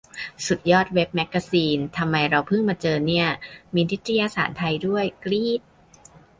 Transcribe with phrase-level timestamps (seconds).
[0.45, 3.27] สุดยอดเว็บแม็กกาซีน ทำไมเราเพิ่งมาเจอเนี่ย!
[3.73, 5.61] มีนิตยสารไทยด้วย กรี๊ด!